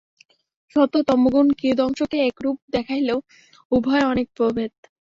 [0.75, 3.19] সত্ত্ব ও তমোগুণ কিয়দংশে একরূপ দেখাইলেও
[3.71, 4.71] উভয়ে অনেক প্রভেদ।